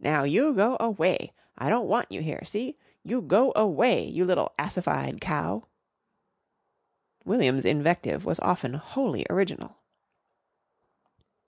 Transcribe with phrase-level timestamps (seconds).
[0.00, 1.34] "Now, you go away!
[1.58, 2.42] I don't want you here.
[2.42, 2.74] See?
[3.04, 5.66] You go away you little assified cow!"
[7.26, 9.76] William's invective was often wholly original.